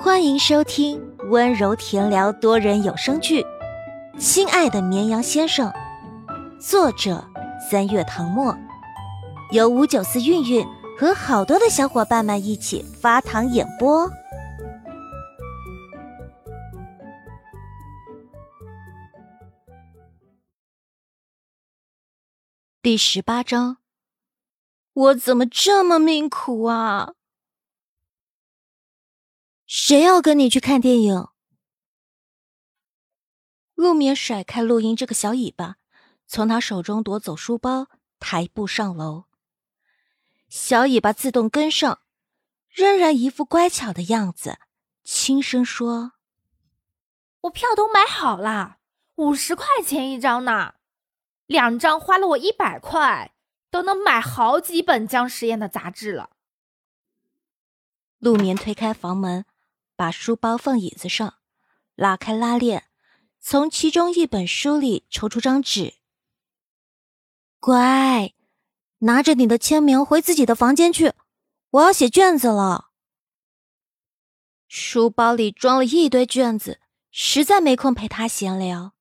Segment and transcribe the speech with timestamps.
[0.00, 3.42] 欢迎收听温柔甜聊多人有声剧
[4.16, 5.68] 《亲爱的绵羊先生》，
[6.60, 7.24] 作者
[7.68, 8.56] 三月唐末，
[9.50, 10.64] 由五九四韵韵
[10.96, 14.08] 和好多的小伙伴们一起发糖演播。
[22.80, 23.78] 第十八章，
[24.92, 27.14] 我怎么这么命苦啊？
[29.70, 31.28] 谁要跟你去看电影？
[33.74, 35.76] 陆眠甩开陆英这个小尾巴，
[36.26, 39.26] 从他手中夺走书包，抬步上楼。
[40.48, 42.00] 小尾巴自动跟上，
[42.70, 44.58] 仍然一副乖巧的样子，
[45.04, 46.12] 轻声说
[47.42, 48.78] ：“我票都买好了，
[49.16, 50.76] 五十块钱一张呢，
[51.44, 53.34] 两张花了我一百块，
[53.70, 56.30] 都能买好几本僵实验的杂志了。”
[58.18, 59.44] 陆眠推开房门。
[59.98, 61.38] 把书包放椅子上，
[61.96, 62.84] 拉开拉链，
[63.40, 65.94] 从其中一本书里抽出张纸。
[67.58, 68.32] 乖，
[68.98, 71.14] 拿着你的签名回自己的房间去，
[71.70, 72.90] 我要写卷子了。
[74.68, 76.78] 书包里装了一堆卷子，
[77.10, 78.92] 实在没空陪他闲聊。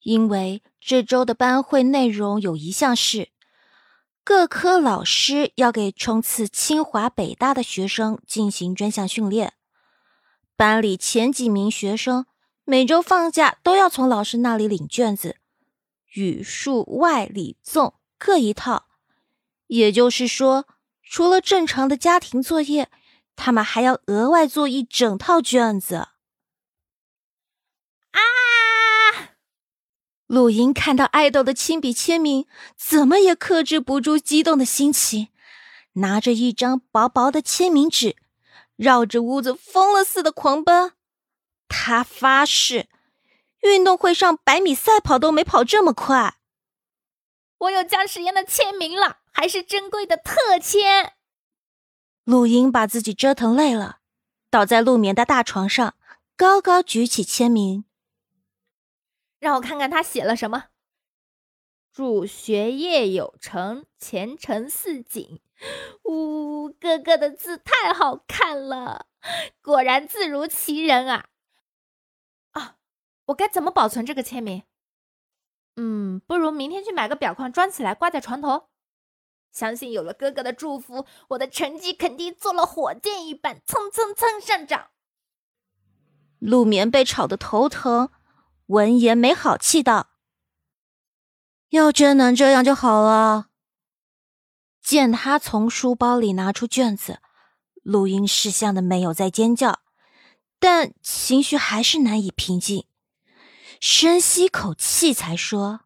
[0.00, 3.30] 因为这周的班会内容有一项是，
[4.22, 9.54] 各科老师要给冲刺清华北大的学生进行专项训练。
[10.58, 12.26] 班里前几名学生
[12.64, 15.36] 每周放假都要从老师那里领卷子，
[16.14, 18.88] 语数外理综各一套。
[19.68, 20.66] 也就是说，
[21.00, 22.90] 除了正常的家庭作业，
[23.36, 25.94] 他们还要额外做一整套卷子。
[28.10, 28.18] 啊！
[30.26, 35.28] 陆莹看到爱豆的亲笔签名，怎么也克制不住激动的心情，
[35.92, 38.16] 拿着一张薄薄的签名纸。
[38.78, 40.92] 绕着屋子疯了似的狂奔，
[41.66, 42.88] 他发誓，
[43.62, 46.36] 运动会上百米赛跑都没跑这么快。
[47.58, 51.14] 我有姜时烟的签名了，还是珍贵的特签。
[52.22, 53.98] 陆英把自己折腾累了，
[54.48, 55.96] 倒在陆眠的大床上，
[56.36, 57.84] 高高举起签名。
[59.40, 60.66] 让我看看他写了什么。
[61.92, 65.40] 祝学业有成，前程似锦。
[66.04, 69.06] 呜，哥哥的字太好看了，
[69.62, 71.26] 果然字如其人啊！
[72.52, 72.76] 啊，
[73.26, 74.62] 我该怎么保存这个签名？
[75.76, 78.68] 嗯，不如明天去买个表框装起来挂在床头。
[79.50, 84.88] 相信有了哥哥的祝福，我的成绩肯定做了火箭一般蹭蹭蹭上涨。
[86.38, 88.10] 陆眠被吵得头疼，
[88.66, 90.10] 闻言没好气道。
[91.70, 93.47] 要真能这样就好了。
[94.88, 97.20] 见他从书包里拿出卷子，
[97.82, 99.80] 录音识相的没有再尖叫，
[100.58, 102.86] 但情绪还是难以平静。
[103.82, 105.80] 深吸口气，才说：“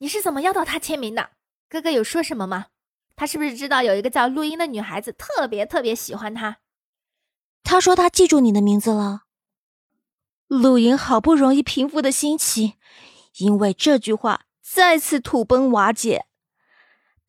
[0.00, 1.32] 你是怎么要到他签名的？
[1.68, 2.68] 哥哥有说什么吗？
[3.14, 6.60] 他是不是知道有一个叫录音的女孩子特别特别喜欢他？
[7.62, 9.24] 他说他记住你的名字了。”
[10.48, 12.72] 陆莹好不容易平复的心情，
[13.36, 14.46] 因为这句话。
[14.62, 16.24] 再次土崩瓦解，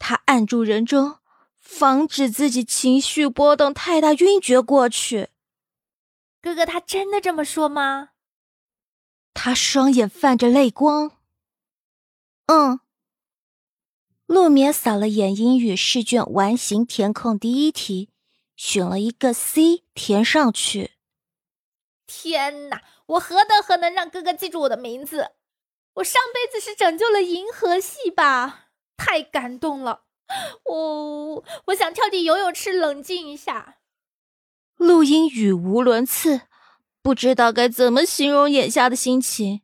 [0.06, 1.20] 他按住人中，
[1.62, 5.30] 防止自己情绪波动太大晕厥过去。
[6.42, 8.10] 哥哥，他真的这么说吗？
[9.34, 11.14] 他双眼泛着泪光。
[12.48, 12.82] 嗯。
[14.26, 18.10] 陆眠扫了眼英语试卷完形填空第一题，
[18.58, 20.92] 选了一个 C 填上去。
[22.06, 25.32] 天哪，我何德何能让哥哥记住我的名字？
[25.94, 28.63] 我上辈子是拯救了银河系吧？
[29.06, 30.04] 太感动了！
[30.64, 33.80] 我我想跳进游泳池冷静一下。
[34.78, 36.44] 陆英语无伦次，
[37.02, 39.62] 不知道该怎么形容眼下的心情，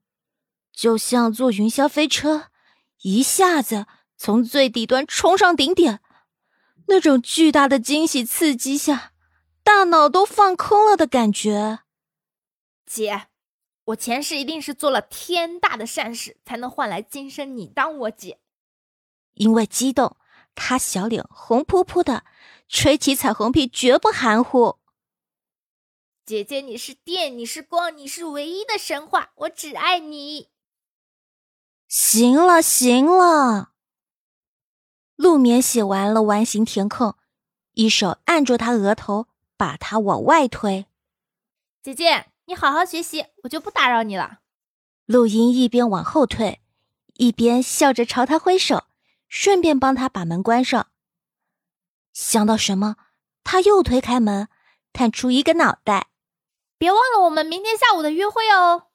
[0.73, 2.47] 就像坐云霄飞车，
[3.03, 3.85] 一下子
[4.17, 6.01] 从最底端冲上顶点，
[6.87, 9.13] 那种巨大的惊喜刺激下，
[9.63, 11.79] 大脑都放空了的感觉。
[12.85, 13.27] 姐。
[13.85, 18.37] 我前世一定是做了天大的善事，才能换来今生你当我姐。
[19.39, 20.17] 因为激动，
[20.53, 22.25] 他小脸红扑扑的，
[22.67, 24.77] 吹起彩虹屁绝不含糊。
[26.25, 30.49] 姐姐，你是电，你是光，你是唯一的神话，我只爱你。
[31.87, 33.71] 行了行了，
[35.15, 37.15] 陆眠写完了完形填空，
[37.73, 40.85] 一手按住他额头，把他往外推。
[41.81, 42.27] 姐姐。
[42.49, 44.39] 你好好学习，我就不打扰你了。
[45.05, 46.61] 陆音一边往后退，
[47.13, 48.85] 一边笑着朝他挥手，
[49.29, 50.87] 顺便帮他把门关上。
[52.11, 52.97] 想到什么，
[53.45, 54.49] 他又推开门，
[54.91, 56.09] 探出一个脑袋。
[56.77, 58.87] 别忘了我们明天下午的约会哦。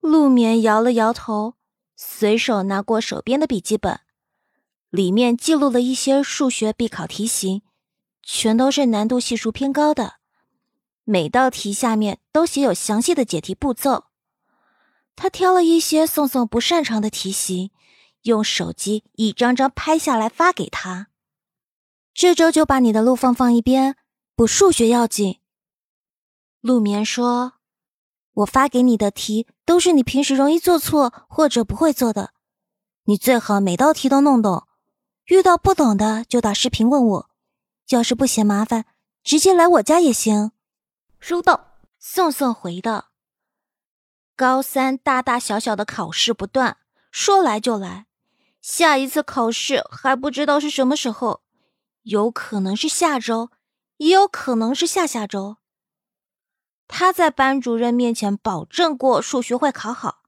[0.00, 1.54] 陆眠摇了摇头，
[1.96, 4.00] 随手拿过手边的笔记本，
[4.90, 7.62] 里面记录了一些数学必考题型，
[8.22, 10.16] 全都是难度系数偏高的，
[11.04, 14.04] 每道题下面都写有详细的解题步骤。
[15.16, 17.70] 他挑了一些宋宋不擅长的题型，
[18.28, 21.08] 用手机一张张拍下来发给他。
[22.14, 23.96] 这周就把你的路放放一边，
[24.34, 25.40] 补数学要紧。
[26.60, 27.54] 陆眠说
[28.34, 32.32] ：“我发给你的题都是你平时容易做错或者不会做的，
[33.04, 34.66] 你最好每道题都弄懂。
[35.26, 37.30] 遇到不懂的就打视频问我，
[37.88, 38.86] 要是不嫌麻烦，
[39.22, 40.52] 直接来我家也行。”
[41.18, 41.66] 收到。
[42.00, 43.10] 宋宋回道
[44.36, 46.76] ：“高三大大小小的考试不断，
[47.10, 48.06] 说来就来，
[48.70, 51.40] 下一次考试还不知道是什么时候，
[52.02, 53.50] 有可能是下周，
[53.96, 55.56] 也有可能是下下周。”
[56.86, 60.18] 他在班主任面前保证过数学会考好，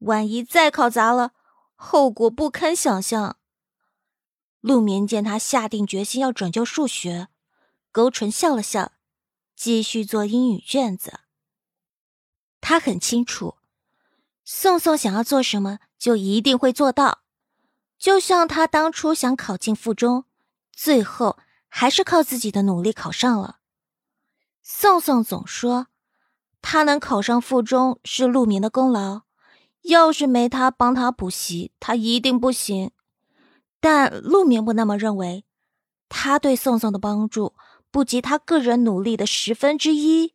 [0.00, 1.32] 万一再考砸了，
[1.74, 3.38] 后果不堪想象。
[4.60, 7.28] 陆眠见他下定决心要拯救数学，
[7.90, 8.92] 勾唇笑了笑，
[9.56, 11.20] 继续做英语卷子。
[12.60, 13.56] 他很清楚，
[14.44, 17.20] 宋宋想要做什么，就一定会做到。
[18.00, 20.24] 就像他当初想考进附中，
[20.72, 21.38] 最后
[21.68, 23.58] 还是靠自己的努力考上了。
[24.62, 25.88] 宋宋总说，
[26.62, 29.24] 他能考上附中是陆明的功劳，
[29.82, 32.90] 要是没他帮他补习，他一定不行。
[33.80, 35.44] 但陆明不那么认为，
[36.08, 37.54] 他对宋宋的帮助
[37.90, 40.34] 不及他个人努力的十分之一。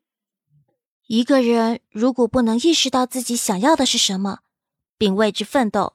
[1.07, 4.39] 一个人如果不能意识到自己想要的是什么，
[5.00, 5.94] 并为之奋斗，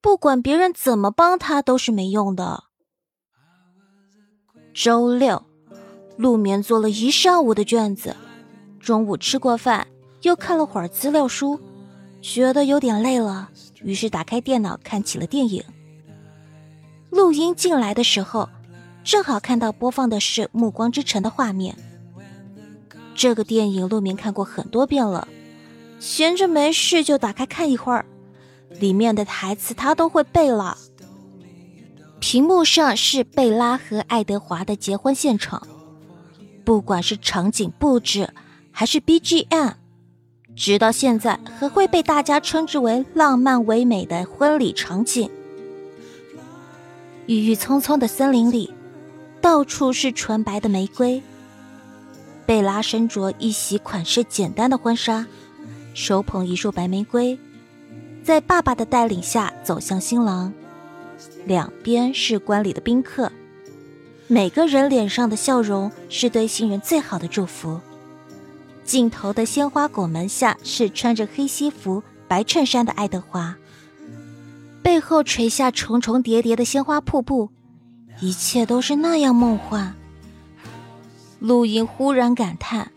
[0.00, 2.64] 不管别人怎么帮他都是没用的。
[4.72, 5.44] 周六。
[6.16, 8.16] 陆眠做了一上午的卷子，
[8.80, 9.86] 中午吃过饭，
[10.22, 11.60] 又看了会儿资料书，
[12.20, 13.48] 觉得有点累了，
[13.82, 15.62] 于是打开电脑看起了电影。
[17.10, 18.48] 录音进来的时候，
[19.04, 21.76] 正好看到播放的是《暮光之城》的画面。
[23.14, 25.28] 这个电影陆眠看过很多遍了，
[26.00, 28.04] 闲着没事就打开看一会儿，
[28.70, 30.76] 里面的台词他都会背了。
[32.20, 35.66] 屏幕上是贝拉和爱德华的结婚现场。
[36.64, 38.34] 不管是场景布置
[38.70, 39.72] 还是 BGM，
[40.54, 45.30] 直到现在还会被大家称之为浪漫唯美的婚礼场景。
[47.26, 48.74] 郁郁葱葱的森林里，
[49.40, 51.22] 到处是纯白的玫瑰。
[52.44, 55.26] 贝拉身着一袭款式简单的婚纱，
[55.94, 57.38] 手捧一束白玫瑰，
[58.28, 60.52] 在爸爸的带领下走向新郎。
[61.46, 63.32] 两边是观礼的宾客。
[64.26, 67.80] 每个人脸上的笑容是对新人最好的祝福。
[68.84, 73.56] 镜头的鲜花拱门下是穿着黑西服、白衬衫的爱德华，
[74.82, 77.48] 背后垂下重重叠叠的鲜花瀑布，
[78.20, 79.94] 一切都是那样梦幻。
[81.38, 82.92] 陆莹忽然感叹：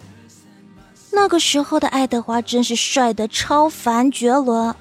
[1.13, 4.75] 那个时候的爱德华真是帅得超凡绝伦。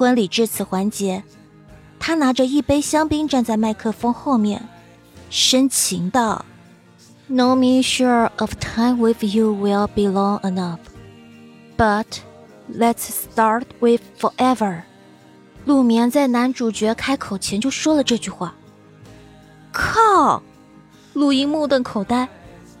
[0.00, 1.22] 婚礼至此环节，
[1.98, 4.66] 他拿着一杯香槟站在麦克风后面。
[5.28, 6.42] 深情道
[7.26, 10.78] ：“No me sure of time with you will be long enough,
[11.76, 12.06] but
[12.74, 14.84] let's start with forever。”
[15.66, 18.54] 陆眠在男主角开口前就说了这句话。
[19.70, 20.42] 靠！
[21.12, 22.26] 陆莹目瞪口呆，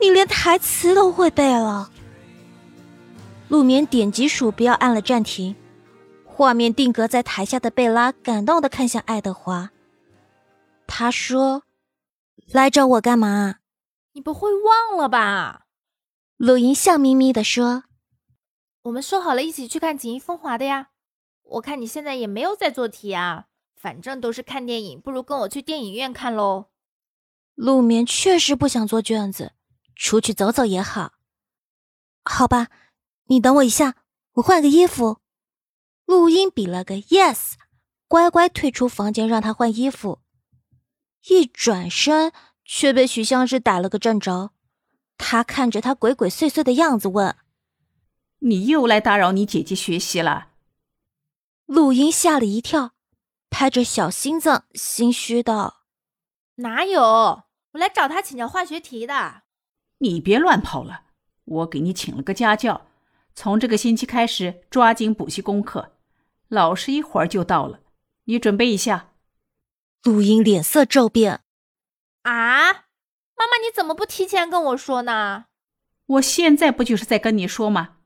[0.00, 1.90] 你连台词都会背了。
[3.48, 5.54] 陆眠点击鼠标按了暂停，
[6.40, 9.72] 画面定格在台下的贝拉感动的看向爱德华，
[10.86, 11.64] 他说。
[12.50, 13.56] 来找我干嘛？
[14.12, 15.66] 你不会忘了吧？
[16.38, 17.84] 陆莹笑眯眯的说
[18.84, 20.88] ：“我们说好了一起去看《锦衣风华》的呀。
[21.42, 23.44] 我看你现在也没有在做题啊，
[23.76, 26.70] 反正都是看电影，不如跟我去电影院看喽。”
[27.54, 29.52] 陆眠确实不想做卷子，
[29.94, 31.12] 出去走走也好。
[32.24, 32.68] 好吧，
[33.26, 33.96] 你等我一下，
[34.36, 35.19] 我换个衣服。
[36.10, 37.52] 陆音比了个 yes，
[38.08, 40.18] 乖乖退出房间，让他换衣服。
[41.28, 42.32] 一转身，
[42.64, 44.50] 却被许相之逮了个正着。
[45.16, 47.36] 他看着他鬼鬼祟祟的样子，问
[48.40, 50.48] ：“你又来打扰你姐姐学习了？”
[51.66, 52.94] 陆英吓了一跳，
[53.48, 55.84] 拍着小心脏，心虚道
[56.56, 57.00] ：“哪有？
[57.02, 59.42] 我来找他请教化学题的。”
[60.02, 61.04] 你别乱跑了，
[61.44, 62.88] 我给你请了个家教，
[63.36, 65.92] 从这个星期开始抓紧补习功课。
[66.50, 67.78] 老师一会儿就到了，
[68.24, 69.12] 你准备一下。
[70.02, 71.42] 陆英脸色骤变，
[72.22, 75.44] 啊，妈妈，你怎么不提前跟我说呢？
[76.06, 77.98] 我现在不就是在跟你说吗？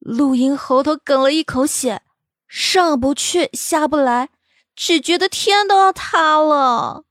[0.00, 2.02] 陆英喉头哽了一口血，
[2.48, 4.30] 上不去下不来，
[4.74, 7.04] 只觉得天都要塌了。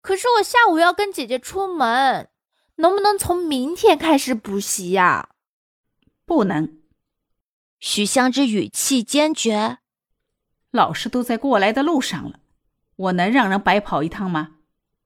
[0.00, 2.30] 可是我下午要跟姐姐出门，
[2.76, 5.28] 能不能从明天开始补习呀？
[6.24, 6.80] 不能。
[7.88, 9.78] 许香芝语气坚决。
[10.72, 12.40] 老师都在过来的路上了，
[12.96, 14.56] 我能让人白跑一趟吗？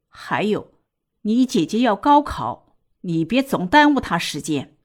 [0.09, 0.73] 还有。
[1.21, 4.79] 你姐姐要高考，你别总耽误她时间。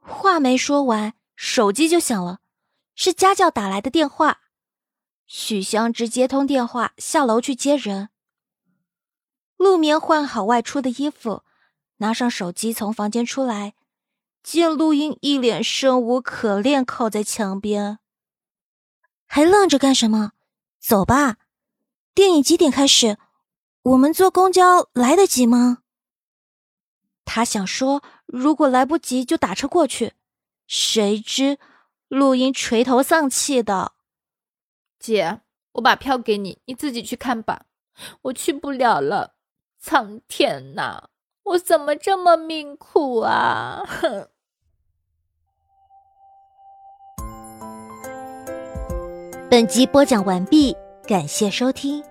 [0.00, 2.40] 话没说完，手机就响了，
[2.94, 4.38] 是家教打来的电话。
[5.26, 8.08] 许香芝接通电话，下楼去接人。
[9.58, 11.42] 陆眠换好外出的衣服，
[11.98, 13.74] 拿上手机从房间出来，
[14.46, 17.98] 见陆英一脸生无可恋，靠在墙边，
[19.26, 20.34] 还愣着干什么？
[20.78, 21.38] 走吧，
[22.14, 23.18] 电影几点开始？
[23.82, 25.78] 我们坐公交来得及吗？
[27.24, 30.12] 他想说，如果来不及就打车过去。
[30.68, 31.58] 谁知
[32.06, 33.94] 陆英垂头丧气的
[35.00, 35.40] ：“姐，
[35.72, 37.66] 我把票给你，你自己去看吧，
[38.22, 39.34] 我去不了了。
[39.80, 41.08] 苍天呐，
[41.42, 44.28] 我怎么这么命苦啊！”哼
[49.48, 50.76] 本集播讲完毕，
[51.06, 52.02] 感谢收听。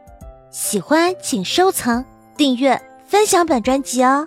[0.51, 2.03] 喜欢请收藏、
[2.37, 4.25] 订阅、分享本专辑哦。